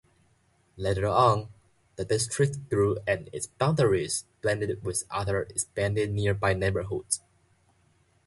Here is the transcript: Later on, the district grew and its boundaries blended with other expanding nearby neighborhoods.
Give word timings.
Later 0.77 1.05
on, 1.05 1.49
the 1.95 2.03
district 2.03 2.69
grew 2.71 2.97
and 3.05 3.29
its 3.31 3.45
boundaries 3.45 4.25
blended 4.41 4.83
with 4.83 5.03
other 5.11 5.43
expanding 5.43 6.15
nearby 6.15 6.55
neighborhoods. 6.55 7.21